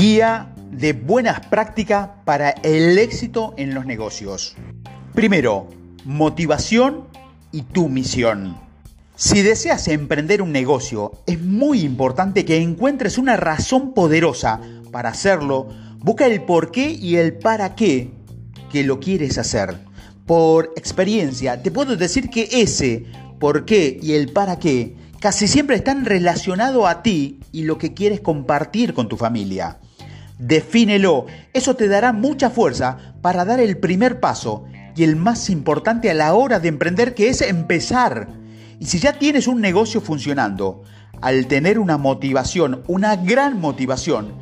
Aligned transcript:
Guía 0.00 0.54
de 0.70 0.94
buenas 0.94 1.40
prácticas 1.48 2.08
para 2.24 2.52
el 2.62 2.96
éxito 2.96 3.52
en 3.58 3.74
los 3.74 3.84
negocios. 3.84 4.56
Primero, 5.12 5.68
motivación 6.06 7.04
y 7.52 7.60
tu 7.60 7.90
misión. 7.90 8.56
Si 9.14 9.42
deseas 9.42 9.88
emprender 9.88 10.40
un 10.40 10.52
negocio, 10.52 11.12
es 11.26 11.38
muy 11.42 11.82
importante 11.82 12.46
que 12.46 12.62
encuentres 12.62 13.18
una 13.18 13.36
razón 13.36 13.92
poderosa 13.92 14.62
para 14.90 15.10
hacerlo. 15.10 15.68
Busca 15.98 16.24
el 16.24 16.44
por 16.44 16.70
qué 16.70 16.92
y 16.92 17.16
el 17.16 17.36
para 17.36 17.74
qué 17.74 18.10
que 18.72 18.84
lo 18.84 19.00
quieres 19.00 19.36
hacer. 19.36 19.80
Por 20.24 20.72
experiencia, 20.76 21.62
te 21.62 21.70
puedo 21.70 21.94
decir 21.98 22.30
que 22.30 22.48
ese 22.50 23.04
por 23.38 23.66
qué 23.66 24.00
y 24.02 24.14
el 24.14 24.32
para 24.32 24.58
qué 24.58 24.96
casi 25.20 25.46
siempre 25.46 25.76
están 25.76 26.06
relacionados 26.06 26.86
a 26.88 27.02
ti 27.02 27.40
y 27.52 27.64
lo 27.64 27.76
que 27.76 27.92
quieres 27.92 28.22
compartir 28.22 28.94
con 28.94 29.06
tu 29.06 29.18
familia. 29.18 29.76
Defínelo, 30.40 31.26
eso 31.52 31.76
te 31.76 31.86
dará 31.86 32.14
mucha 32.14 32.48
fuerza 32.48 33.14
para 33.20 33.44
dar 33.44 33.60
el 33.60 33.76
primer 33.76 34.20
paso 34.20 34.64
y 34.96 35.04
el 35.04 35.14
más 35.14 35.50
importante 35.50 36.10
a 36.10 36.14
la 36.14 36.32
hora 36.32 36.58
de 36.58 36.68
emprender 36.68 37.14
que 37.14 37.28
es 37.28 37.42
empezar. 37.42 38.26
Y 38.78 38.86
si 38.86 38.98
ya 38.98 39.18
tienes 39.18 39.46
un 39.46 39.60
negocio 39.60 40.00
funcionando, 40.00 40.82
al 41.20 41.46
tener 41.46 41.78
una 41.78 41.98
motivación, 41.98 42.82
una 42.86 43.16
gran 43.16 43.60
motivación, 43.60 44.32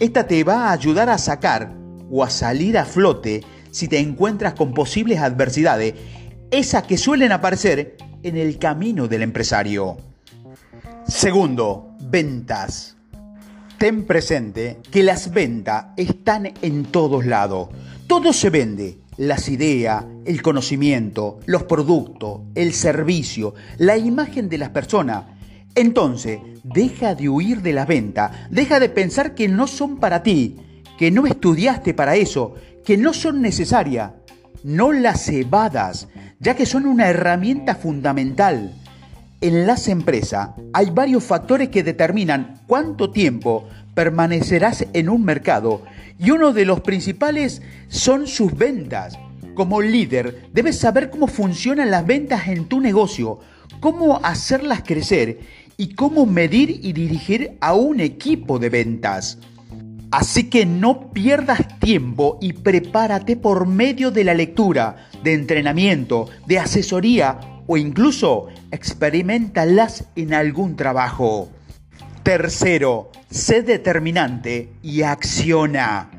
esta 0.00 0.26
te 0.26 0.42
va 0.42 0.66
a 0.68 0.72
ayudar 0.72 1.08
a 1.08 1.18
sacar 1.18 1.72
o 2.10 2.24
a 2.24 2.30
salir 2.30 2.76
a 2.76 2.84
flote 2.84 3.42
si 3.70 3.86
te 3.86 4.00
encuentras 4.00 4.54
con 4.54 4.74
posibles 4.74 5.20
adversidades, 5.20 5.94
esas 6.50 6.82
que 6.82 6.98
suelen 6.98 7.30
aparecer 7.30 7.96
en 8.24 8.36
el 8.36 8.58
camino 8.58 9.06
del 9.06 9.22
empresario. 9.22 9.98
Segundo, 11.06 11.94
ventas. 12.00 12.93
Ten 13.78 14.04
presente 14.04 14.78
que 14.90 15.02
las 15.02 15.32
ventas 15.32 15.86
están 15.96 16.52
en 16.62 16.84
todos 16.84 17.26
lados. 17.26 17.68
Todo 18.06 18.32
se 18.32 18.48
vende. 18.48 18.98
Las 19.16 19.48
ideas, 19.48 20.04
el 20.24 20.42
conocimiento, 20.42 21.38
los 21.46 21.64
productos, 21.64 22.40
el 22.54 22.72
servicio, 22.72 23.54
la 23.78 23.96
imagen 23.96 24.48
de 24.48 24.58
las 24.58 24.70
personas. 24.70 25.24
Entonces, 25.74 26.40
deja 26.62 27.14
de 27.14 27.28
huir 27.28 27.62
de 27.62 27.72
la 27.72 27.84
venta, 27.84 28.48
deja 28.50 28.80
de 28.80 28.88
pensar 28.88 29.34
que 29.34 29.48
no 29.48 29.66
son 29.66 29.98
para 29.98 30.22
ti, 30.22 30.56
que 30.98 31.10
no 31.10 31.26
estudiaste 31.26 31.94
para 31.94 32.16
eso, 32.16 32.54
que 32.84 32.96
no 32.96 33.12
son 33.12 33.40
necesarias. 33.40 34.12
No 34.62 34.92
las 34.92 35.28
evadas, 35.28 36.08
ya 36.40 36.54
que 36.54 36.66
son 36.66 36.86
una 36.86 37.08
herramienta 37.08 37.74
fundamental 37.74 38.72
en 39.44 39.66
las 39.66 39.88
empresas 39.88 40.52
hay 40.72 40.88
varios 40.88 41.22
factores 41.22 41.68
que 41.68 41.82
determinan 41.82 42.62
cuánto 42.66 43.10
tiempo 43.10 43.68
permanecerás 43.92 44.86
en 44.94 45.10
un 45.10 45.22
mercado 45.22 45.82
y 46.18 46.30
uno 46.30 46.54
de 46.54 46.64
los 46.64 46.80
principales 46.80 47.60
son 47.88 48.26
sus 48.26 48.56
ventas. 48.56 49.18
Como 49.52 49.82
líder 49.82 50.48
debes 50.54 50.78
saber 50.78 51.10
cómo 51.10 51.26
funcionan 51.26 51.90
las 51.90 52.06
ventas 52.06 52.48
en 52.48 52.64
tu 52.64 52.80
negocio, 52.80 53.38
cómo 53.80 54.18
hacerlas 54.24 54.82
crecer 54.82 55.40
y 55.76 55.94
cómo 55.94 56.24
medir 56.24 56.80
y 56.82 56.94
dirigir 56.94 57.58
a 57.60 57.74
un 57.74 58.00
equipo 58.00 58.58
de 58.58 58.70
ventas. 58.70 59.36
Así 60.10 60.48
que 60.48 60.64
no 60.64 61.12
pierdas 61.12 61.78
tiempo 61.80 62.38
y 62.40 62.54
prepárate 62.54 63.36
por 63.36 63.66
medio 63.66 64.10
de 64.10 64.24
la 64.24 64.32
lectura, 64.32 65.10
de 65.22 65.34
entrenamiento, 65.34 66.30
de 66.46 66.60
asesoría 66.60 67.53
o 67.66 67.76
incluso 67.76 68.48
experimentalas 68.70 70.06
en 70.16 70.34
algún 70.34 70.76
trabajo. 70.76 71.48
Tercero, 72.22 73.10
sé 73.30 73.62
determinante 73.62 74.72
y 74.82 75.02
acciona. 75.02 76.10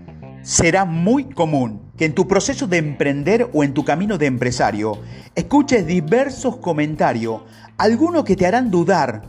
Será 0.43 0.85
muy 0.85 1.25
común 1.25 1.81
que 1.97 2.05
en 2.05 2.13
tu 2.13 2.27
proceso 2.27 2.67
de 2.67 2.77
emprender 2.77 3.49
o 3.53 3.63
en 3.63 3.73
tu 3.73 3.83
camino 3.83 4.17
de 4.17 4.27
empresario 4.27 4.99
escuches 5.33 5.87
diversos 5.87 6.57
comentarios, 6.57 7.41
algunos 7.77 8.23
que 8.23 8.35
te 8.35 8.45
harán 8.45 8.69
dudar, 8.69 9.23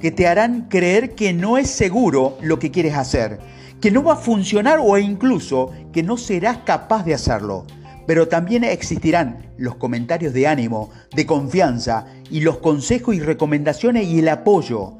que 0.00 0.12
te 0.12 0.28
harán 0.28 0.68
creer 0.68 1.14
que 1.14 1.32
no 1.32 1.58
es 1.58 1.68
seguro 1.70 2.38
lo 2.40 2.58
que 2.58 2.70
quieres 2.70 2.94
hacer, 2.94 3.40
que 3.80 3.90
no 3.90 4.04
va 4.04 4.14
a 4.14 4.16
funcionar 4.16 4.78
o 4.80 4.96
incluso 4.98 5.72
que 5.92 6.02
no 6.02 6.16
serás 6.16 6.58
capaz 6.58 7.04
de 7.04 7.14
hacerlo 7.14 7.66
pero 8.06 8.28
también 8.28 8.64
existirán 8.64 9.46
los 9.58 9.76
comentarios 9.76 10.32
de 10.32 10.46
ánimo, 10.46 10.90
de 11.14 11.26
confianza 11.26 12.06
y 12.30 12.40
los 12.40 12.58
consejos 12.58 13.14
y 13.14 13.20
recomendaciones 13.20 14.06
y 14.06 14.18
el 14.18 14.28
apoyo. 14.28 14.94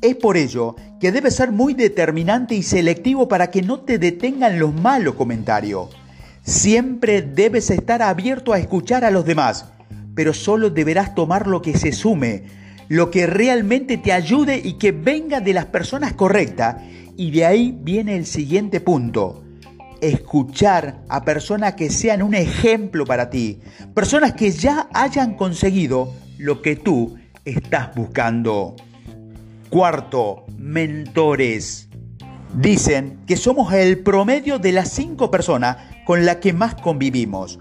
Es 0.00 0.16
por 0.16 0.36
ello 0.36 0.76
que 1.00 1.12
debes 1.12 1.36
ser 1.36 1.50
muy 1.50 1.74
determinante 1.74 2.54
y 2.54 2.62
selectivo 2.62 3.28
para 3.28 3.50
que 3.50 3.62
no 3.62 3.80
te 3.80 3.98
detengan 3.98 4.58
los 4.58 4.74
malos 4.74 5.14
comentarios. 5.14 5.88
Siempre 6.42 7.22
debes 7.22 7.70
estar 7.70 8.02
abierto 8.02 8.52
a 8.52 8.58
escuchar 8.58 9.04
a 9.04 9.10
los 9.10 9.24
demás, 9.24 9.66
pero 10.14 10.34
solo 10.34 10.70
deberás 10.70 11.14
tomar 11.14 11.46
lo 11.46 11.62
que 11.62 11.76
se 11.76 11.92
sume, 11.92 12.44
lo 12.88 13.10
que 13.10 13.26
realmente 13.26 13.96
te 13.96 14.12
ayude 14.12 14.60
y 14.62 14.74
que 14.74 14.92
venga 14.92 15.40
de 15.40 15.54
las 15.54 15.66
personas 15.66 16.12
correctas. 16.12 16.76
Y 17.16 17.30
de 17.30 17.46
ahí 17.46 17.78
viene 17.82 18.16
el 18.16 18.26
siguiente 18.26 18.80
punto 18.80 19.43
escuchar 20.08 21.00
a 21.08 21.24
personas 21.24 21.74
que 21.74 21.90
sean 21.90 22.22
un 22.22 22.34
ejemplo 22.34 23.04
para 23.04 23.30
ti, 23.30 23.60
personas 23.94 24.34
que 24.34 24.50
ya 24.50 24.88
hayan 24.92 25.34
conseguido 25.34 26.12
lo 26.38 26.62
que 26.62 26.76
tú 26.76 27.16
estás 27.44 27.94
buscando. 27.94 28.76
Cuarto, 29.70 30.44
mentores. 30.58 31.88
Dicen 32.54 33.18
que 33.26 33.36
somos 33.36 33.72
el 33.72 34.00
promedio 34.00 34.58
de 34.58 34.72
las 34.72 34.90
cinco 34.90 35.30
personas 35.30 35.78
con 36.04 36.24
las 36.24 36.36
que 36.36 36.52
más 36.52 36.74
convivimos. 36.74 37.58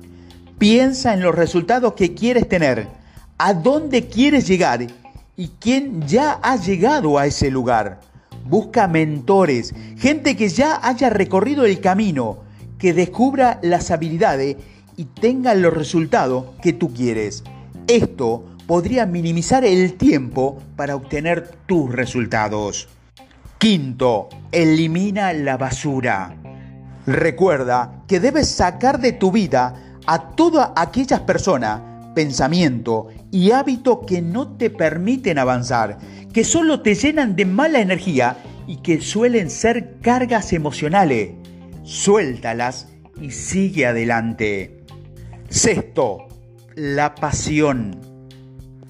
Piensa 0.60 1.14
en 1.14 1.22
los 1.22 1.34
resultados 1.34 1.94
que 1.94 2.14
quieres 2.14 2.48
tener, 2.48 2.88
a 3.38 3.54
dónde 3.54 4.08
quieres 4.08 4.48
llegar 4.48 4.86
y 5.36 5.48
quién 5.60 6.08
ya 6.08 6.40
ha 6.44 6.58
llegado 6.58 7.18
a 7.18 7.26
ese 7.26 7.50
lugar. 7.50 8.02
Busca 8.46 8.88
mentores, 8.88 9.74
gente 9.98 10.36
que 10.36 10.50
ya 10.50 10.80
haya 10.82 11.10
recorrido 11.10 11.66
el 11.66 11.80
camino, 11.80 12.40
que 12.78 12.94
descubra 12.94 13.60
las 13.62 13.92
habilidades 13.92 14.58
y 14.98 15.06
tenga 15.06 15.54
los 15.56 15.74
resultados 15.74 16.46
que 16.62 16.74
tú 16.74 16.94
quieres. 16.94 17.44
Esto 17.88 18.46
podría 18.68 19.06
minimizar 19.06 19.66
el 19.66 19.94
tiempo 19.96 20.62
para 20.76 20.96
obtener 20.96 21.50
tus 21.66 21.92
resultados. 21.92 22.90
Quinto, 23.58 24.30
elimina 24.52 25.32
la 25.34 25.58
basura. 25.58 26.36
Recuerda 27.06 28.04
que 28.08 28.20
debes 28.20 28.50
sacar 28.50 29.00
de 29.00 29.14
tu 29.14 29.32
vida 29.32 30.00
a 30.06 30.32
todas 30.32 30.72
aquellas 30.76 31.22
personas, 31.22 31.82
pensamiento 32.14 33.08
y 33.32 33.52
hábitos 33.52 34.00
que 34.08 34.22
no 34.22 34.56
te 34.56 34.70
permiten 34.70 35.38
avanzar, 35.38 35.98
que 36.34 36.44
solo 36.44 36.82
te 36.82 36.96
llenan 36.96 37.36
de 37.36 37.46
mala 37.46 37.80
energía 37.80 38.38
y 38.68 38.78
que 38.78 39.02
suelen 39.02 39.50
ser 39.50 39.98
cargas 40.02 40.54
emocionales. 40.54 41.32
Suéltalas 41.84 42.90
y 43.22 43.32
sigue 43.32 43.86
adelante. 43.86 44.84
Sexto, 45.50 46.28
la 46.76 47.16
pasión. 47.16 48.00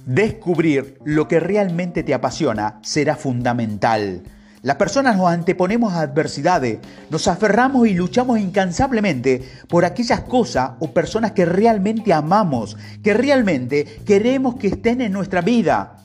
Descubrir 0.05 0.97
lo 1.05 1.27
que 1.27 1.39
realmente 1.39 2.03
te 2.03 2.13
apasiona 2.13 2.79
será 2.83 3.15
fundamental. 3.15 4.23
Las 4.63 4.77
personas 4.77 5.17
nos 5.17 5.27
anteponemos 5.27 5.91
a 5.91 5.99
adversidades, 5.99 6.79
nos 7.09 7.27
aferramos 7.27 7.85
y 7.85 7.93
luchamos 7.93 8.39
incansablemente 8.39 9.43
por 9.67 9.83
aquellas 9.83 10.21
cosas 10.21 10.71
o 10.79 10.91
personas 10.91 11.33
que 11.33 11.43
realmente 11.43 12.13
amamos, 12.13 12.77
que 13.03 13.13
realmente 13.13 13.83
queremos 14.05 14.55
que 14.55 14.67
estén 14.67 15.01
en 15.01 15.11
nuestra 15.11 15.41
vida 15.41 15.97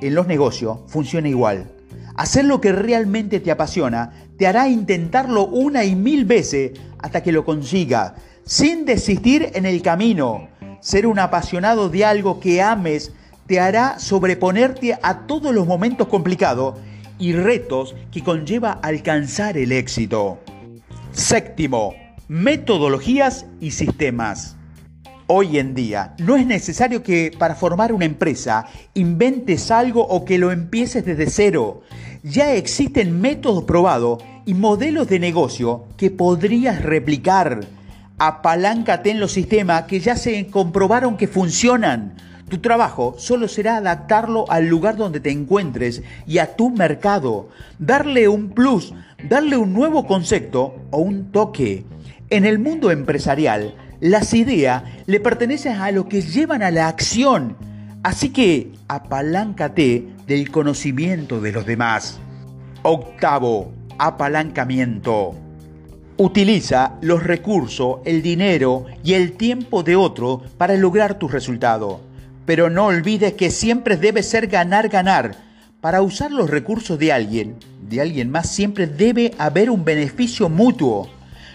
en 0.00 0.14
los 0.14 0.28
negocios 0.28 0.78
funciona 0.86 1.28
igual. 1.28 1.72
Hacer 2.14 2.44
lo 2.44 2.60
que 2.60 2.70
realmente 2.70 3.40
te 3.40 3.50
apasiona 3.50 4.12
te 4.38 4.46
hará 4.46 4.68
intentarlo 4.68 5.46
una 5.46 5.84
y 5.84 5.96
mil 5.96 6.24
veces 6.24 6.78
hasta 7.00 7.24
que 7.24 7.32
lo 7.32 7.44
consiga, 7.44 8.14
sin 8.44 8.84
desistir 8.84 9.50
en 9.54 9.66
el 9.66 9.82
camino. 9.82 10.46
Ser 10.78 11.04
un 11.04 11.18
apasionado 11.18 11.88
de 11.88 12.04
algo 12.04 12.38
que 12.38 12.62
ames 12.62 13.10
te 13.48 13.58
hará 13.58 13.98
sobreponerte 13.98 14.96
a 15.02 15.26
todos 15.26 15.52
los 15.52 15.66
momentos 15.66 16.06
complicados 16.06 16.76
y 17.18 17.32
retos 17.32 17.94
que 18.10 18.22
conlleva 18.22 18.72
alcanzar 18.72 19.56
el 19.58 19.72
éxito. 19.72 20.38
Séptimo, 21.12 21.94
metodologías 22.28 23.46
y 23.60 23.72
sistemas. 23.72 24.56
Hoy 25.26 25.58
en 25.58 25.74
día 25.74 26.14
no 26.18 26.36
es 26.36 26.46
necesario 26.46 27.02
que 27.02 27.32
para 27.38 27.54
formar 27.54 27.92
una 27.92 28.06
empresa 28.06 28.66
inventes 28.94 29.70
algo 29.70 30.00
o 30.06 30.24
que 30.24 30.38
lo 30.38 30.52
empieces 30.52 31.04
desde 31.04 31.28
cero. 31.28 31.82
Ya 32.22 32.54
existen 32.54 33.20
métodos 33.20 33.64
probados 33.64 34.22
y 34.46 34.54
modelos 34.54 35.06
de 35.08 35.18
negocio 35.18 35.84
que 35.98 36.10
podrías 36.10 36.82
replicar. 36.82 37.60
Apaláncate 38.18 39.10
en 39.10 39.20
los 39.20 39.32
sistemas 39.32 39.82
que 39.82 40.00
ya 40.00 40.16
se 40.16 40.46
comprobaron 40.46 41.18
que 41.18 41.28
funcionan. 41.28 42.14
Tu 42.48 42.58
trabajo 42.58 43.14
solo 43.18 43.46
será 43.46 43.76
adaptarlo 43.76 44.50
al 44.50 44.66
lugar 44.66 44.96
donde 44.96 45.20
te 45.20 45.30
encuentres 45.30 46.02
y 46.26 46.38
a 46.38 46.56
tu 46.56 46.70
mercado, 46.70 47.50
darle 47.78 48.26
un 48.26 48.50
plus, 48.50 48.94
darle 49.28 49.58
un 49.58 49.74
nuevo 49.74 50.06
concepto 50.06 50.76
o 50.90 50.98
un 50.98 51.30
toque. 51.30 51.84
En 52.30 52.46
el 52.46 52.58
mundo 52.58 52.90
empresarial, 52.90 53.74
las 54.00 54.32
ideas 54.32 54.82
le 55.06 55.20
pertenecen 55.20 55.76
a 55.76 55.90
los 55.90 56.06
que 56.06 56.22
llevan 56.22 56.62
a 56.62 56.70
la 56.70 56.88
acción. 56.88 57.56
Así 58.02 58.30
que 58.30 58.72
apaláncate 58.86 60.08
del 60.26 60.50
conocimiento 60.50 61.40
de 61.40 61.52
los 61.52 61.66
demás. 61.66 62.18
Octavo, 62.82 63.72
apalancamiento. 63.98 65.34
Utiliza 66.16 66.94
los 67.02 67.22
recursos, 67.22 67.98
el 68.04 68.22
dinero 68.22 68.86
y 69.04 69.14
el 69.14 69.32
tiempo 69.32 69.82
de 69.82 69.96
otro 69.96 70.42
para 70.56 70.74
lograr 70.76 71.18
tu 71.18 71.28
resultado. 71.28 72.07
Pero 72.48 72.70
no 72.70 72.86
olvides 72.86 73.34
que 73.34 73.50
siempre 73.50 73.98
debe 73.98 74.22
ser 74.22 74.46
ganar-ganar. 74.46 75.36
Para 75.82 76.00
usar 76.00 76.30
los 76.30 76.48
recursos 76.48 76.98
de 76.98 77.12
alguien, 77.12 77.56
de 77.82 78.00
alguien 78.00 78.30
más, 78.30 78.48
siempre 78.48 78.86
debe 78.86 79.34
haber 79.36 79.68
un 79.68 79.84
beneficio 79.84 80.48
mutuo. 80.48 81.10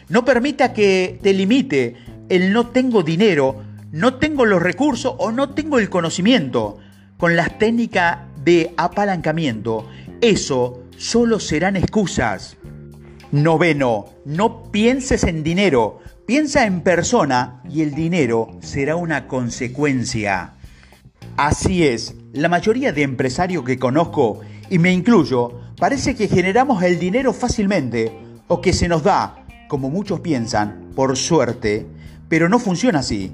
No 0.08 0.24
permita 0.24 0.72
que 0.72 1.18
te 1.24 1.34
limite 1.34 1.96
el 2.30 2.54
no 2.54 2.68
tengo 2.68 3.02
dinero, 3.02 3.64
no 3.92 4.18
tengo 4.20 4.46
los 4.46 4.62
recursos 4.62 5.16
o 5.18 5.32
no 5.32 5.56
tengo 5.56 5.80
el 5.80 5.90
conocimiento. 5.90 6.78
Con 7.18 7.36
las 7.36 7.58
técnicas 7.58 8.20
de 8.46 8.72
apalancamiento, 8.78 9.90
eso 10.22 10.84
solo 10.96 11.40
serán 11.40 11.76
excusas. 11.76 12.56
Noveno, 13.32 14.06
no 14.26 14.72
pienses 14.72 15.24
en 15.24 15.42
dinero, 15.42 16.02
piensa 16.28 16.68
en 16.68 16.82
persona 16.82 17.64
y 17.68 17.82
el 17.82 17.96
dinero 17.96 18.60
será 18.62 18.96
una 18.96 19.28
consecuencia. 19.28 20.54
Así 21.38 21.84
es, 21.84 22.14
la 22.32 22.48
mayoría 22.48 22.94
de 22.94 23.02
empresarios 23.02 23.64
que 23.64 23.80
conozco, 23.80 24.42
y 24.70 24.78
me 24.78 24.94
incluyo, 24.94 25.62
parece 25.80 26.16
que 26.16 26.28
generamos 26.28 26.84
el 26.84 27.00
dinero 27.00 27.34
fácilmente 27.34 28.16
o 28.48 28.62
que 28.62 28.72
se 28.72 28.88
nos 28.88 29.02
da, 29.02 29.44
como 29.68 29.90
muchos 29.90 30.20
piensan, 30.20 30.92
por 30.96 31.18
suerte, 31.18 31.88
pero 32.30 32.50
no 32.50 32.60
funciona 32.60 33.00
así. 33.00 33.32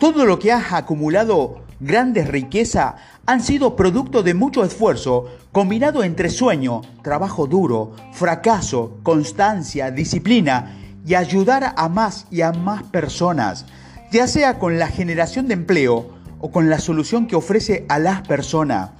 Todo 0.00 0.24
lo 0.24 0.38
que 0.38 0.50
has 0.50 0.72
acumulado, 0.72 1.62
grandes 1.78 2.26
riquezas, 2.26 2.94
han 3.26 3.42
sido 3.42 3.76
producto 3.76 4.22
de 4.22 4.32
mucho 4.32 4.64
esfuerzo 4.64 5.26
combinado 5.52 6.04
entre 6.04 6.30
sueño, 6.30 6.80
trabajo 7.02 7.46
duro, 7.46 7.92
fracaso, 8.12 8.96
constancia, 9.02 9.90
disciplina 9.90 10.78
y 11.06 11.16
ayudar 11.16 11.74
a 11.76 11.88
más 11.90 12.26
y 12.30 12.40
a 12.40 12.52
más 12.52 12.84
personas, 12.84 13.66
ya 14.10 14.26
sea 14.26 14.58
con 14.58 14.78
la 14.78 14.86
generación 14.86 15.48
de 15.48 15.54
empleo, 15.54 16.21
o 16.42 16.50
con 16.50 16.68
la 16.68 16.78
solución 16.78 17.26
que 17.26 17.36
ofrece 17.36 17.86
a 17.88 17.98
las 17.98 18.20
personas. 18.28 18.90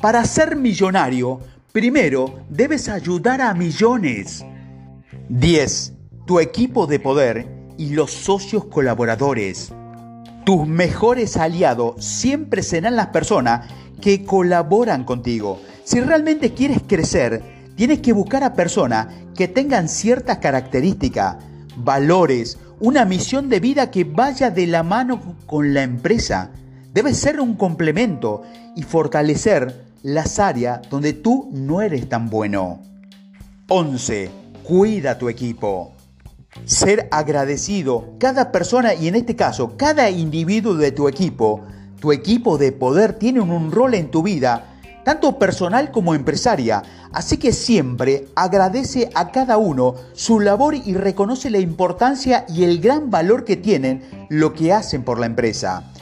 Para 0.00 0.24
ser 0.24 0.54
millonario, 0.54 1.40
primero 1.72 2.40
debes 2.48 2.88
ayudar 2.88 3.40
a 3.40 3.52
millones. 3.54 4.44
10. 5.28 5.94
Tu 6.26 6.38
equipo 6.38 6.86
de 6.86 7.00
poder 7.00 7.48
y 7.76 7.90
los 7.90 8.12
socios 8.12 8.66
colaboradores. 8.66 9.72
Tus 10.44 10.66
mejores 10.66 11.36
aliados 11.36 12.04
siempre 12.04 12.62
serán 12.62 12.96
las 12.96 13.08
personas 13.08 13.68
que 14.00 14.24
colaboran 14.24 15.04
contigo. 15.04 15.60
Si 15.84 16.00
realmente 16.00 16.52
quieres 16.52 16.80
crecer, 16.86 17.42
tienes 17.76 18.00
que 18.00 18.12
buscar 18.12 18.44
a 18.44 18.54
personas 18.54 19.08
que 19.34 19.48
tengan 19.48 19.88
ciertas 19.88 20.38
características, 20.38 21.36
valores, 21.76 22.58
una 22.80 23.04
misión 23.04 23.48
de 23.48 23.60
vida 23.60 23.90
que 23.90 24.04
vaya 24.04 24.50
de 24.50 24.66
la 24.66 24.82
mano 24.82 25.36
con 25.46 25.72
la 25.74 25.82
empresa. 25.82 26.50
Debe 26.92 27.14
ser 27.14 27.40
un 27.40 27.54
complemento 27.54 28.42
y 28.74 28.82
fortalecer 28.82 29.84
las 30.02 30.40
áreas 30.40 30.80
donde 30.90 31.12
tú 31.12 31.48
no 31.52 31.82
eres 31.82 32.08
tan 32.08 32.28
bueno. 32.28 32.80
11. 33.68 34.28
Cuida 34.64 35.16
tu 35.16 35.28
equipo. 35.28 35.92
Ser 36.64 37.06
agradecido, 37.12 38.14
cada 38.18 38.50
persona 38.50 38.94
y 38.94 39.06
en 39.06 39.14
este 39.14 39.36
caso 39.36 39.76
cada 39.76 40.10
individuo 40.10 40.74
de 40.74 40.90
tu 40.90 41.06
equipo, 41.06 41.60
tu 42.00 42.10
equipo 42.10 42.58
de 42.58 42.72
poder 42.72 43.12
tiene 43.12 43.40
un 43.40 43.70
rol 43.70 43.94
en 43.94 44.10
tu 44.10 44.24
vida, 44.24 44.74
tanto 45.04 45.38
personal 45.38 45.92
como 45.92 46.16
empresaria, 46.16 46.82
así 47.12 47.36
que 47.36 47.52
siempre 47.52 48.26
agradece 48.34 49.10
a 49.14 49.30
cada 49.30 49.58
uno 49.58 49.94
su 50.12 50.40
labor 50.40 50.74
y 50.74 50.94
reconoce 50.94 51.50
la 51.50 51.58
importancia 51.58 52.44
y 52.48 52.64
el 52.64 52.80
gran 52.80 53.10
valor 53.10 53.44
que 53.44 53.56
tienen 53.56 54.26
lo 54.28 54.54
que 54.54 54.72
hacen 54.72 55.04
por 55.04 55.20
la 55.20 55.26
empresa. 55.26 55.92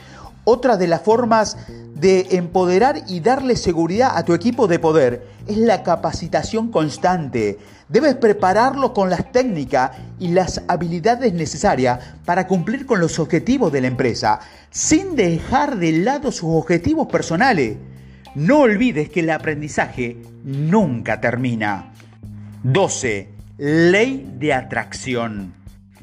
Otra 0.51 0.79
de 0.79 0.87
las 0.87 1.03
formas 1.03 1.59
de 1.95 2.29
empoderar 2.31 3.03
y 3.07 3.21
darle 3.21 3.55
seguridad 3.55 4.13
a 4.17 4.25
tu 4.25 4.33
equipo 4.33 4.67
de 4.67 4.79
poder 4.79 5.27
es 5.47 5.59
la 5.59 5.83
capacitación 5.83 6.71
constante. 6.71 7.59
Debes 7.91 8.15
prepararlo 8.15 8.95
con 8.95 9.11
las 9.11 9.31
técnicas 9.31 9.91
y 10.19 10.29
las 10.29 10.63
habilidades 10.67 11.35
necesarias 11.35 12.01
para 12.25 12.47
cumplir 12.47 12.87
con 12.87 12.99
los 12.99 13.19
objetivos 13.19 13.71
de 13.73 13.83
la 13.83 13.89
empresa, 13.89 14.41
sin 14.71 15.17
dejar 15.17 15.77
de 15.77 15.93
lado 15.93 16.33
sus 16.33 16.49
objetivos 16.55 17.09
personales. 17.09 17.77
No 18.35 18.61
olvides 18.61 19.11
que 19.11 19.21
el 19.21 19.29
aprendizaje 19.29 20.17
nunca 20.45 21.21
termina. 21.21 21.93
12. 22.63 23.29
Ley 23.59 24.33
de 24.39 24.55
atracción. 24.55 25.58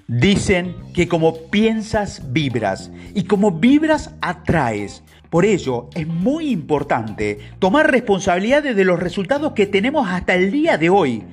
Dicen 0.07 0.75
que 0.93 1.07
como 1.07 1.35
piensas, 1.49 2.31
vibras 2.31 2.91
y 3.15 3.23
como 3.23 3.49
vibras, 3.49 4.13
atraes. 4.21 5.01
Por 5.31 5.45
ello, 5.45 5.89
es 5.95 6.05
muy 6.05 6.51
importante 6.51 7.39
tomar 7.57 7.89
responsabilidades 7.89 8.75
de 8.75 8.85
los 8.85 8.99
resultados 8.99 9.53
que 9.53 9.65
tenemos 9.65 10.07
hasta 10.07 10.35
el 10.35 10.51
día 10.51 10.77
de 10.77 10.91
hoy, 10.91 11.23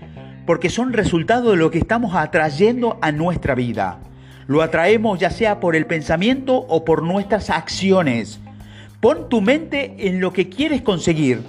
porque 0.46 0.70
son 0.70 0.94
resultados 0.94 1.50
de 1.50 1.58
lo 1.58 1.70
que 1.70 1.80
estamos 1.80 2.14
atrayendo 2.14 2.98
a 3.02 3.12
nuestra 3.12 3.54
vida. 3.54 3.98
Lo 4.46 4.62
atraemos 4.62 5.20
ya 5.20 5.28
sea 5.28 5.60
por 5.60 5.76
el 5.76 5.84
pensamiento 5.84 6.56
o 6.56 6.82
por 6.82 7.02
nuestras 7.02 7.50
acciones. 7.50 8.40
Pon 9.00 9.28
tu 9.28 9.42
mente 9.42 9.96
en 9.98 10.18
lo 10.18 10.32
que 10.32 10.48
quieres 10.48 10.80
conseguir, 10.80 11.42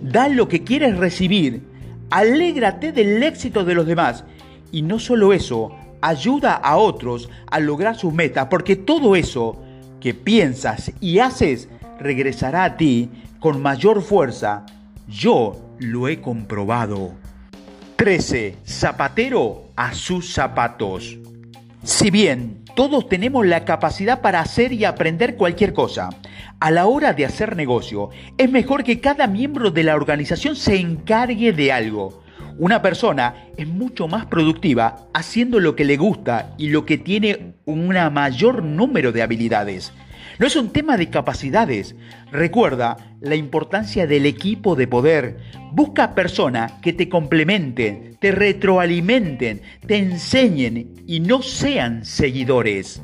da 0.00 0.28
lo 0.28 0.48
que 0.48 0.64
quieres 0.64 0.96
recibir, 0.96 1.60
alégrate 2.08 2.92
del 2.92 3.22
éxito 3.22 3.64
de 3.64 3.74
los 3.74 3.86
demás. 3.86 4.24
Y 4.72 4.80
no 4.80 4.98
solo 4.98 5.34
eso, 5.34 5.76
ayuda 6.00 6.54
a 6.54 6.76
otros 6.76 7.28
a 7.50 7.60
lograr 7.60 7.96
sus 7.96 8.12
metas, 8.12 8.46
porque 8.50 8.76
todo 8.76 9.16
eso 9.16 9.60
que 10.00 10.14
piensas 10.14 10.92
y 11.00 11.18
haces 11.18 11.68
regresará 11.98 12.64
a 12.64 12.76
ti 12.76 13.10
con 13.38 13.60
mayor 13.60 14.02
fuerza. 14.02 14.64
Yo 15.08 15.56
lo 15.78 16.08
he 16.08 16.20
comprobado. 16.20 17.12
13. 17.96 18.56
Zapatero 18.66 19.70
a 19.76 19.92
sus 19.92 20.32
zapatos. 20.32 21.18
Si 21.82 22.10
bien 22.10 22.64
todos 22.74 23.08
tenemos 23.08 23.46
la 23.46 23.64
capacidad 23.64 24.20
para 24.20 24.40
hacer 24.40 24.72
y 24.72 24.84
aprender 24.84 25.36
cualquier 25.36 25.72
cosa, 25.72 26.10
a 26.60 26.70
la 26.70 26.86
hora 26.86 27.12
de 27.12 27.24
hacer 27.24 27.56
negocio 27.56 28.10
es 28.38 28.50
mejor 28.50 28.84
que 28.84 29.00
cada 29.00 29.26
miembro 29.26 29.70
de 29.70 29.82
la 29.82 29.96
organización 29.96 30.56
se 30.56 30.76
encargue 30.76 31.52
de 31.52 31.72
algo 31.72 32.19
una 32.60 32.82
persona 32.82 33.46
es 33.56 33.66
mucho 33.66 34.06
más 34.06 34.26
productiva 34.26 35.06
haciendo 35.14 35.60
lo 35.60 35.74
que 35.74 35.86
le 35.86 35.96
gusta 35.96 36.54
y 36.58 36.68
lo 36.68 36.84
que 36.84 36.98
tiene 36.98 37.54
un 37.64 37.88
mayor 37.88 38.62
número 38.62 39.12
de 39.12 39.22
habilidades. 39.22 39.94
No 40.38 40.46
es 40.46 40.56
un 40.56 40.68
tema 40.68 40.98
de 40.98 41.08
capacidades. 41.08 41.94
Recuerda 42.30 42.98
la 43.22 43.34
importancia 43.34 44.06
del 44.06 44.26
equipo 44.26 44.76
de 44.76 44.86
poder. 44.86 45.38
Busca 45.72 46.14
personas 46.14 46.72
que 46.82 46.92
te 46.92 47.08
complementen, 47.08 48.18
te 48.20 48.30
retroalimenten, 48.30 49.62
te 49.86 49.96
enseñen 49.96 50.96
y 51.06 51.20
no 51.20 51.40
sean 51.40 52.04
seguidores. 52.04 53.00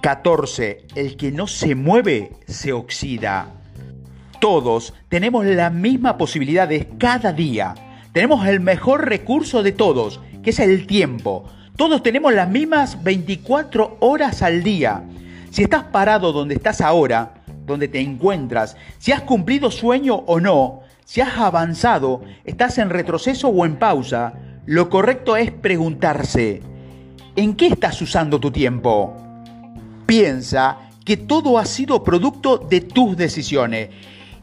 14. 0.00 0.86
El 0.96 1.16
que 1.16 1.30
no 1.30 1.46
se 1.46 1.76
mueve 1.76 2.32
se 2.48 2.72
oxida. 2.72 3.46
Todos 4.40 4.92
tenemos 5.08 5.46
las 5.46 5.72
mismas 5.72 6.14
posibilidades 6.14 6.88
cada 6.98 7.32
día 7.32 7.76
tenemos 8.12 8.46
el 8.46 8.60
mejor 8.60 9.08
recurso 9.08 9.62
de 9.62 9.72
todos, 9.72 10.20
que 10.42 10.50
es 10.50 10.60
el 10.60 10.86
tiempo. 10.86 11.44
Todos 11.76 12.02
tenemos 12.02 12.34
las 12.34 12.48
mismas 12.48 13.02
24 13.02 13.96
horas 14.00 14.42
al 14.42 14.62
día. 14.62 15.04
Si 15.50 15.62
estás 15.62 15.84
parado 15.84 16.32
donde 16.32 16.54
estás 16.54 16.80
ahora, 16.80 17.34
donde 17.64 17.88
te 17.88 18.00
encuentras, 18.00 18.76
si 18.98 19.12
has 19.12 19.22
cumplido 19.22 19.70
sueño 19.70 20.14
o 20.26 20.40
no, 20.40 20.80
si 21.04 21.20
has 21.20 21.38
avanzado, 21.38 22.22
estás 22.44 22.78
en 22.78 22.90
retroceso 22.90 23.48
o 23.48 23.64
en 23.64 23.76
pausa, 23.76 24.34
lo 24.66 24.90
correcto 24.90 25.36
es 25.36 25.50
preguntarse, 25.50 26.62
¿en 27.34 27.54
qué 27.54 27.68
estás 27.68 28.00
usando 28.02 28.38
tu 28.38 28.50
tiempo? 28.50 29.16
Piensa 30.06 30.90
que 31.04 31.16
todo 31.16 31.58
ha 31.58 31.64
sido 31.64 32.04
producto 32.04 32.58
de 32.58 32.82
tus 32.82 33.16
decisiones 33.16 33.88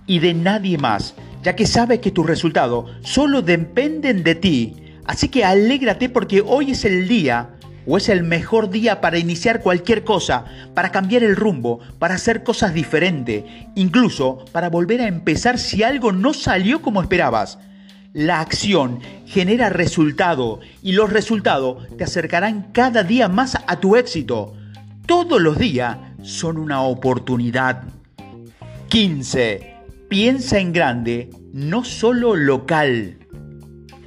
y 0.08 0.20
de 0.20 0.34
nadie 0.34 0.78
más 0.78 1.14
ya 1.44 1.56
que 1.56 1.66
sabes 1.66 2.00
que 2.00 2.12
tus 2.12 2.26
resultados 2.26 2.92
solo 3.02 3.42
dependen 3.42 4.24
de 4.24 4.36
ti. 4.36 4.76
Así 5.06 5.30
que 5.30 5.46
alégrate 5.46 6.10
porque 6.10 6.42
hoy 6.42 6.72
es 6.72 6.86
el 6.86 7.08
día 7.08 7.50
o 7.88 7.98
es 7.98 8.10
el 8.10 8.24
mejor 8.24 8.70
día 8.70 9.02
para 9.02 9.18
iniciar 9.18 9.62
cualquier 9.62 10.04
cosa, 10.04 10.46
para 10.76 10.92
cambiar 10.92 11.24
el 11.24 11.36
rumbo, 11.36 11.80
para 11.98 12.16
hacer 12.16 12.44
cosas 12.44 12.74
diferentes, 12.74 13.44
incluso 13.76 14.46
para 14.52 14.70
volver 14.70 15.02
a 15.02 15.08
empezar 15.08 15.58
si 15.58 15.82
algo 15.82 16.12
no 16.12 16.34
salió 16.34 16.82
como 16.82 17.02
esperabas. 17.02 17.58
La 18.14 18.42
acción 18.42 19.00
genera 19.26 19.70
resultado 19.70 20.60
y 20.82 20.92
los 20.92 21.12
resultados 21.12 21.88
te 21.98 22.04
acercarán 22.04 22.72
cada 22.72 23.04
día 23.04 23.28
más 23.28 23.58
a 23.66 23.80
tu 23.80 23.96
éxito. 23.96 24.54
Todos 25.06 25.42
los 25.42 25.58
días 25.58 25.98
son 26.22 26.58
una 26.58 26.82
oportunidad. 26.82 27.84
15. 28.90 29.79
Piensa 30.10 30.58
en 30.58 30.74
grande, 30.74 31.30
no 31.54 31.86
solo 31.86 32.36
local. 32.36 33.20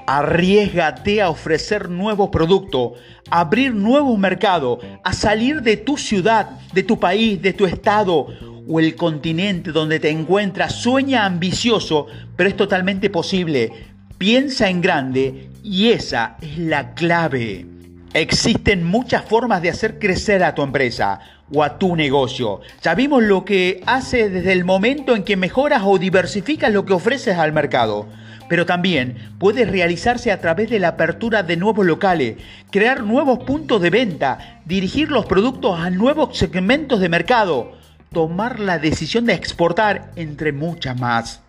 Arriesgate 0.05 1.23
a 1.23 1.31
ofrecer 1.31 1.91
nuevos 1.91 2.31
productos, 2.31 2.99
a 3.31 3.39
abrir 3.39 3.73
nuevos 3.73 4.19
mercados, 4.19 4.81
a 5.05 5.13
salir 5.13 5.63
de 5.63 5.77
tu 5.77 5.97
ciudad, 5.97 6.59
de 6.75 6.83
tu 6.83 6.99
país, 6.99 7.41
de 7.41 7.53
tu 7.53 7.67
estado 7.67 8.27
o 8.67 8.81
el 8.81 8.97
continente 8.97 9.71
donde 9.71 10.01
te 10.01 10.11
encuentras. 10.11 10.75
Sueña 10.75 11.25
ambicioso, 11.25 12.09
pero 12.35 12.49
es 12.49 12.57
totalmente 12.57 13.09
posible. 13.09 13.71
Piensa 14.19 14.69
en 14.69 14.81
grande 14.81 15.51
y 15.63 15.91
esa 15.91 16.37
es 16.43 16.59
la 16.59 16.95
clave. 16.95 17.65
Existen 18.13 18.83
muchas 18.83 19.25
formas 19.25 19.63
de 19.63 19.71
hacer 19.71 20.01
crecer 20.01 20.43
a 20.43 20.53
tu 20.53 20.63
empresa 20.63 21.21
o 21.55 21.63
a 21.63 21.79
tu 21.79 21.97
negocio. 21.97 22.61
Ya 22.83 22.95
vimos 22.95 23.23
lo 23.23 23.45
que 23.45 23.83
hace 23.87 24.29
desde 24.29 24.53
el 24.53 24.65
momento 24.65 25.15
en 25.15 25.25
que 25.25 25.37
mejoras 25.37 25.83
o 25.85 25.99
diversificas 25.99 26.73
lo 26.73 26.85
que 26.85 26.95
ofreces 26.95 27.37
al 27.37 27.53
mercado 27.53 28.07
pero 28.53 28.67
también 28.67 29.17
puede 29.39 29.65
realizarse 29.65 30.31
a 30.31 30.39
través 30.39 30.69
de 30.69 30.79
la 30.79 30.89
apertura 30.89 31.43
de 31.43 31.57
nuevos 31.57 31.87
locales, 31.87 32.37
crear 32.71 33.03
nuevos 33.03 33.39
puntos 33.45 33.81
de 33.81 33.89
venta, 33.89 34.61
dirigir 34.67 35.11
los 35.11 35.25
productos 35.25 35.81
a 35.81 35.89
nuevos 35.89 36.37
segmentos 36.37 37.01
de 37.01 37.09
mercado, 37.09 37.73
tomar 38.13 38.61
la 38.61 38.79
decisión 38.79 39.25
de 39.25 39.33
exportar, 39.33 40.11
entre 40.17 40.53
muchas 40.53 41.01
más. 41.01 41.41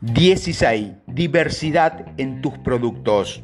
16. 0.00 0.92
Diversidad 1.06 2.06
en 2.16 2.40
tus 2.40 2.56
productos. 2.56 3.42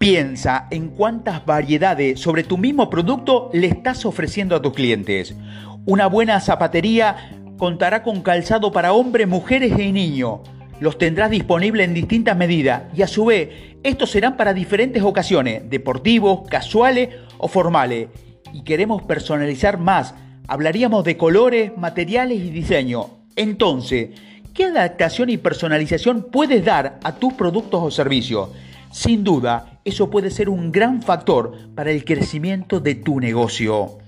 Piensa 0.00 0.66
en 0.70 0.88
cuántas 0.88 1.44
variedades 1.44 2.20
sobre 2.20 2.42
tu 2.42 2.56
mismo 2.56 2.88
producto 2.88 3.50
le 3.52 3.66
estás 3.66 4.06
ofreciendo 4.06 4.56
a 4.56 4.62
tus 4.62 4.72
clientes. 4.72 5.36
Una 5.84 6.06
buena 6.06 6.40
zapatería 6.40 7.36
contará 7.58 8.02
con 8.02 8.22
calzado 8.22 8.72
para 8.72 8.94
hombres, 8.94 9.28
mujeres 9.28 9.78
y 9.78 9.92
niños 9.92 10.40
los 10.80 10.96
tendrás 10.96 11.30
disponibles 11.30 11.86
en 11.86 11.92
distintas 11.92 12.34
medidas 12.34 12.84
y 12.96 13.02
a 13.02 13.06
su 13.06 13.26
vez 13.26 13.50
estos 13.82 14.10
serán 14.10 14.38
para 14.38 14.54
diferentes 14.54 15.02
ocasiones, 15.02 15.68
deportivos, 15.68 16.48
casuales 16.48 17.10
o 17.36 17.48
formales. 17.48 18.08
Y 18.54 18.62
queremos 18.62 19.02
personalizar 19.02 19.76
más, 19.78 20.14
hablaríamos 20.48 21.04
de 21.04 21.18
colores, 21.18 21.76
materiales 21.76 22.38
y 22.38 22.48
diseño. 22.48 23.10
Entonces, 23.36 24.18
¿qué 24.54 24.64
adaptación 24.64 25.28
y 25.28 25.36
personalización 25.36 26.28
puedes 26.32 26.64
dar 26.64 26.98
a 27.04 27.16
tus 27.16 27.34
productos 27.34 27.82
o 27.82 27.90
servicios? 27.90 28.48
Sin 28.90 29.22
duda, 29.22 29.69
eso 29.84 30.10
puede 30.10 30.30
ser 30.30 30.48
un 30.48 30.70
gran 30.72 31.02
factor 31.02 31.56
para 31.74 31.90
el 31.90 32.04
crecimiento 32.04 32.80
de 32.80 32.96
tu 32.96 33.20
negocio. 33.20 33.98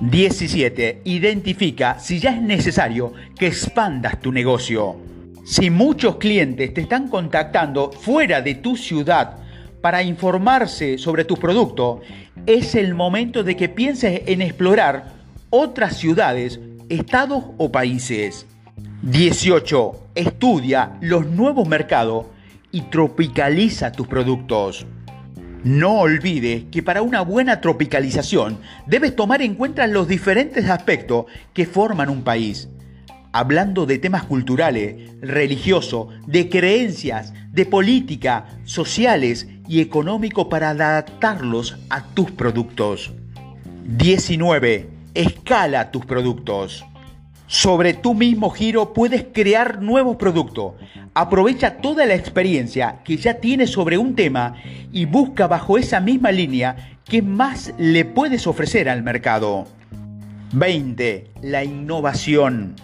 17. 0.00 1.02
Identifica 1.04 1.98
si 1.98 2.20
ya 2.20 2.30
es 2.30 2.40
necesario 2.40 3.12
que 3.36 3.48
expandas 3.48 4.20
tu 4.20 4.32
negocio. 4.32 4.96
Si 5.44 5.70
muchos 5.70 6.16
clientes 6.16 6.72
te 6.72 6.82
están 6.82 7.08
contactando 7.08 7.90
fuera 7.90 8.40
de 8.40 8.54
tu 8.56 8.76
ciudad 8.76 9.38
para 9.80 10.02
informarse 10.02 10.98
sobre 10.98 11.24
tu 11.24 11.36
producto, 11.36 12.00
es 12.46 12.74
el 12.74 12.94
momento 12.94 13.42
de 13.42 13.56
que 13.56 13.68
pienses 13.68 14.22
en 14.26 14.42
explorar 14.42 15.14
otras 15.50 15.96
ciudades, 15.96 16.60
estados 16.88 17.44
o 17.58 17.72
países. 17.72 18.46
18. 19.02 20.08
Estudia 20.14 20.96
los 21.00 21.26
nuevos 21.26 21.68
mercados 21.68 22.26
y 22.70 22.82
tropicaliza 22.82 23.92
tus 23.92 24.06
productos. 24.06 24.86
No 25.64 25.98
olvides 25.98 26.64
que 26.70 26.82
para 26.82 27.02
una 27.02 27.20
buena 27.22 27.60
tropicalización 27.60 28.58
debes 28.86 29.16
tomar 29.16 29.42
en 29.42 29.54
cuenta 29.54 29.86
los 29.86 30.08
diferentes 30.08 30.68
aspectos 30.70 31.26
que 31.52 31.66
forman 31.66 32.10
un 32.10 32.22
país 32.22 32.68
hablando 33.32 33.86
de 33.86 33.98
temas 33.98 34.24
culturales, 34.24 35.12
religiosos, 35.20 36.08
de 36.26 36.48
creencias, 36.48 37.32
de 37.52 37.66
política, 37.66 38.46
sociales 38.64 39.48
y 39.68 39.80
económicos 39.80 40.46
para 40.46 40.70
adaptarlos 40.70 41.76
a 41.90 42.04
tus 42.04 42.30
productos. 42.30 43.12
19. 43.84 44.88
Escala 45.14 45.90
tus 45.90 46.04
productos. 46.04 46.84
Sobre 47.48 47.94
tu 47.94 48.12
mismo 48.12 48.50
giro 48.50 48.92
puedes 48.92 49.24
crear 49.32 49.80
nuevos 49.80 50.16
productos. 50.16 50.74
Aprovecha 51.14 51.78
toda 51.78 52.04
la 52.04 52.14
experiencia 52.14 53.00
que 53.04 53.16
ya 53.16 53.40
tienes 53.40 53.70
sobre 53.70 53.96
un 53.96 54.14
tema 54.14 54.56
y 54.92 55.06
busca 55.06 55.46
bajo 55.46 55.78
esa 55.78 55.98
misma 55.98 56.30
línea 56.30 56.98
qué 57.06 57.22
más 57.22 57.72
le 57.78 58.04
puedes 58.04 58.46
ofrecer 58.46 58.90
al 58.90 59.02
mercado. 59.02 59.66
20. 60.52 61.30
La 61.40 61.64
innovación. 61.64 62.76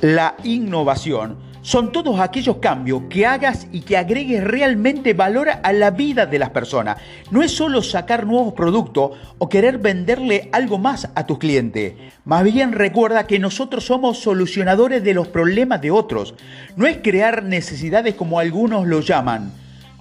La 0.00 0.34
innovación 0.42 1.38
son 1.64 1.92
todos 1.92 2.20
aquellos 2.20 2.58
cambios 2.58 3.04
que 3.08 3.24
hagas 3.24 3.66
y 3.72 3.80
que 3.80 3.96
agregues 3.96 4.44
realmente 4.44 5.14
valor 5.14 5.48
a 5.62 5.72
la 5.72 5.90
vida 5.90 6.26
de 6.26 6.38
las 6.38 6.50
personas. 6.50 6.98
No 7.30 7.42
es 7.42 7.52
solo 7.52 7.82
sacar 7.82 8.26
nuevos 8.26 8.52
productos 8.52 9.12
o 9.38 9.48
querer 9.48 9.78
venderle 9.78 10.50
algo 10.52 10.76
más 10.76 11.08
a 11.14 11.24
tus 11.24 11.38
clientes. 11.38 11.94
Más 12.26 12.44
bien 12.44 12.72
recuerda 12.72 13.26
que 13.26 13.38
nosotros 13.38 13.86
somos 13.86 14.18
solucionadores 14.18 15.02
de 15.02 15.14
los 15.14 15.26
problemas 15.28 15.80
de 15.80 15.90
otros. 15.90 16.34
No 16.76 16.86
es 16.86 16.98
crear 16.98 17.42
necesidades 17.42 18.14
como 18.14 18.38
algunos 18.38 18.86
lo 18.86 19.00
llaman. 19.00 19.50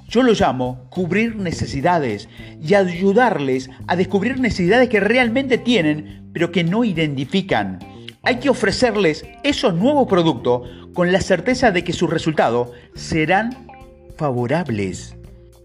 Yo 0.09 0.21
lo 0.21 0.33
llamo 0.33 0.81
cubrir 0.89 1.37
necesidades 1.37 2.27
y 2.61 2.73
ayudarles 2.73 3.69
a 3.87 3.95
descubrir 3.95 4.37
necesidades 4.37 4.89
que 4.89 4.99
realmente 4.99 5.57
tienen 5.57 6.29
pero 6.33 6.51
que 6.51 6.65
no 6.65 6.83
identifican. 6.83 7.79
Hay 8.25 8.37
que 8.39 8.49
ofrecerles 8.49 9.25
esos 9.43 9.73
nuevos 9.73 10.07
productos 10.07 10.69
con 10.93 11.11
la 11.11 11.19
certeza 11.19 11.71
de 11.71 11.83
que 11.83 11.91
sus 11.91 12.09
resultados 12.09 12.69
serán 12.95 13.67
favorables. 14.15 15.13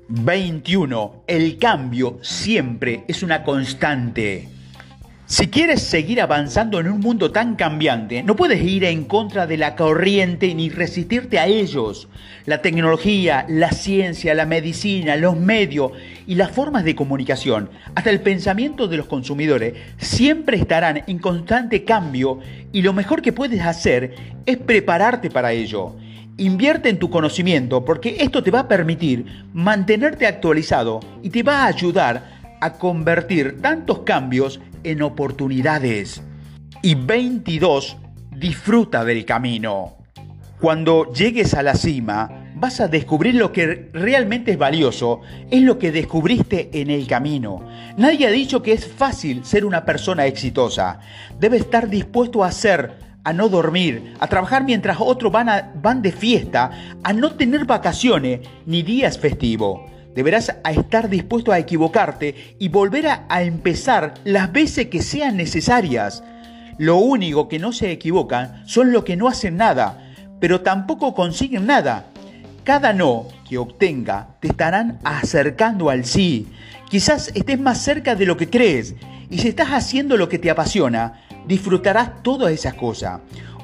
21. 0.09 1.23
El 1.29 1.57
cambio 1.59 2.19
siempre 2.21 3.05
es 3.07 3.23
una 3.23 3.45
constante. 3.45 4.49
Si 5.31 5.49
quieres 5.49 5.83
seguir 5.83 6.23
avanzando 6.23 6.81
en 6.81 6.89
un 6.89 7.01
mundo 7.01 7.31
tan 7.31 7.55
cambiante, 7.55 8.23
no 8.23 8.35
puedes 8.35 8.63
ir 8.63 8.85
en 8.85 9.05
contra 9.05 9.47
de 9.47 9.59
la 9.59 9.77
corriente 9.77 10.55
ni 10.55 10.71
resistirte 10.71 11.39
a 11.39 11.47
ellos. 11.47 12.09
La 12.47 12.63
tecnología, 12.63 13.45
la 13.47 13.71
ciencia, 13.71 14.35
la 14.35 14.47
medicina, 14.47 15.17
los 15.17 15.37
medios 15.37 15.93
y 16.27 16.37
las 16.37 16.51
formas 16.51 16.83
de 16.85 16.95
comunicación, 16.95 17.69
hasta 17.95 18.09
el 18.09 18.23
pensamiento 18.23 18.89
de 18.89 18.97
los 18.97 19.07
consumidores, 19.07 19.75
siempre 19.99 20.57
estarán 20.57 21.05
en 21.07 21.19
constante 21.19 21.85
cambio 21.85 22.39
y 22.73 22.81
lo 22.81 22.95
mejor 22.95 23.21
que 23.21 23.35
puedes 23.35 23.61
hacer 23.61 24.15
es 24.47 24.57
prepararte 24.57 25.29
para 25.29 25.53
ello. 25.53 25.95
Invierte 26.39 26.89
en 26.89 26.99
tu 26.99 27.11
conocimiento 27.11 27.85
porque 27.85 28.17
esto 28.21 28.43
te 28.43 28.51
va 28.51 28.61
a 28.61 28.69
permitir 28.69 29.27
mantenerte 29.53 30.27
actualizado 30.27 31.01
y 31.23 31.29
te 31.29 31.43
va 31.43 31.65
a 31.65 31.67
ayudar 31.67 32.39
a 32.61 32.73
convertir 32.73 33.61
tantos 33.61 34.01
cambios 34.01 34.61
en 34.85 35.03
oportunidades. 35.03 36.23
Y 36.83 36.95
22. 36.95 37.97
Disfruta 38.37 39.05
del 39.05 39.25
camino. 39.25 39.97
Cuando 40.61 41.13
llegues 41.13 41.55
a 41.55 41.63
la 41.63 41.75
cima, 41.75 42.53
vas 42.57 42.81
a 42.81 42.89
descubrir 42.89 43.35
lo 43.37 43.53
que 43.53 43.91
realmente 43.93 44.53
es 44.53 44.59
valioso, 44.59 45.21
es 45.51 45.63
lo 45.63 45.79
que 45.79 45.93
descubriste 45.93 46.71
en 46.73 46.91
el 46.91 47.07
camino. 47.07 47.65
Nadie 47.97 48.27
ha 48.27 48.31
dicho 48.31 48.63
que 48.63 48.73
es 48.73 48.87
fácil 48.87 49.45
ser 49.45 49.65
una 49.65 49.85
persona 49.85 50.27
exitosa. 50.27 50.99
Debes 51.39 51.63
estar 51.63 51.89
dispuesto 51.89 52.43
a 52.43 52.49
hacer, 52.49 52.95
a 53.23 53.33
no 53.33 53.49
dormir, 53.49 54.15
a 54.19 54.27
trabajar 54.27 54.65
mientras 54.65 54.99
otros 55.01 55.31
van, 55.31 55.49
van 55.81 56.03
de 56.03 56.13
fiesta, 56.13 56.71
a 57.03 57.13
no 57.13 57.33
tener 57.33 57.65
vacaciones 57.65 58.41
ni 58.67 58.83
días 58.83 59.19
festivos. 59.19 59.83
Deberás 60.19 60.53
estar 60.69 61.09
dispuesto 61.09 61.53
a 61.53 61.61
equivocarte 61.61 62.57
y 62.59 62.71
volver 62.71 63.07
a, 63.07 63.41
empezar 63.41 64.15
las 64.25 64.51
veces 64.51 64.89
que 64.89 65.01
sean 65.01 65.37
necesarias. 65.37 66.25
Lo 66.77 66.97
único 66.97 67.47
que 67.47 67.61
no 67.61 67.73
se 67.73 67.93
equivocan 67.93 68.67
son 68.67 68.91
los 68.91 69.05
que 69.05 69.15
no 69.15 69.29
hacen 69.29 69.57
nada, 69.57 70.11
pero 70.41 70.63
tampoco 70.63 71.15
consiguen 71.15 71.67
nada. 71.67 72.07
Cada 72.65 72.93
no 72.93 73.29
que 73.49 73.59
obtenga 73.59 74.31
te 74.41 74.49
estarán 74.49 74.99
acercando 75.05 75.89
al 75.89 76.05
sí. 76.05 76.49
Quizás 76.91 77.31
estés 77.37 77.61
más 77.61 77.81
cerca 77.81 78.17
de 78.17 78.27
lo 78.27 78.37
que 78.37 78.51
crees 78.51 78.97
y 79.31 79.39
si 79.39 79.47
estás 79.47 79.69
haciendo 79.69 80.17
lo 80.17 80.29
que 80.29 80.41
te 80.41 80.51
apasiona, 80.51 81.21
disfrutarás 81.47 82.25
todas 82.25 82.51
esas 82.51 82.75
cosas. 82.75 83.21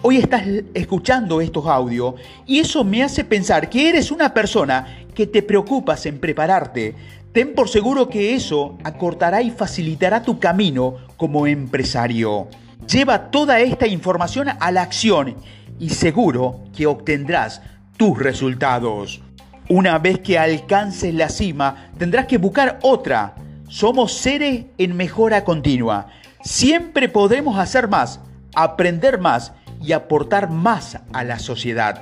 Hoy 0.06 0.18
estás 0.18 0.42
escuchando 0.74 1.40
estos 1.40 1.66
audios 1.66 2.16
y 2.44 2.58
eso 2.58 2.84
me 2.84 3.02
hace 3.02 3.24
pensar 3.24 3.70
que 3.70 3.88
eres 3.88 4.10
una 4.10 4.34
persona 4.34 4.98
que 5.14 5.26
te 5.26 5.42
preocupas 5.42 6.04
en 6.04 6.20
prepararte, 6.20 6.94
Ten 7.32 7.54
por 7.54 7.70
seguro 7.70 8.10
que 8.10 8.34
eso 8.34 8.76
acortará 8.84 9.40
y 9.40 9.50
facilitará 9.50 10.22
tu 10.22 10.38
camino 10.38 10.96
como 11.16 11.46
empresario. 11.46 12.48
Lleva 12.86 13.30
toda 13.30 13.60
esta 13.60 13.86
información 13.86 14.48
a 14.60 14.70
la 14.70 14.82
acción 14.82 15.36
y 15.80 15.88
seguro 15.88 16.64
que 16.76 16.86
obtendrás 16.86 17.62
tus 17.96 18.18
resultados. 18.18 19.22
Una 19.70 19.98
vez 19.98 20.18
que 20.18 20.38
alcances 20.38 21.14
la 21.14 21.30
cima, 21.30 21.88
tendrás 21.96 22.26
que 22.26 22.36
buscar 22.36 22.78
otra. 22.82 23.36
Somos 23.68 24.12
seres 24.12 24.66
en 24.76 24.94
mejora 24.94 25.44
continua. 25.44 26.08
Siempre 26.42 27.08
podremos 27.08 27.58
hacer 27.58 27.88
más, 27.88 28.20
aprender 28.54 29.18
más 29.18 29.54
y 29.84 29.92
aportar 29.92 30.50
más 30.50 30.98
a 31.12 31.24
la 31.24 31.38
sociedad. 31.38 32.00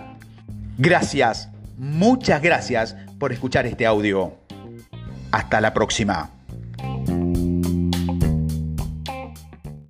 Gracias, 0.79 1.49
muchas 1.77 2.41
gracias 2.41 2.97
por 3.19 3.33
escuchar 3.33 3.67
este 3.67 3.87
audio. 3.87 4.37
Hasta 5.33 5.61
la 5.61 5.75
próxima. 5.75 6.31